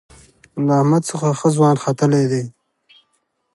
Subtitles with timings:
[0.65, 2.43] له احمد څخه ښه ځوان ختلی دی.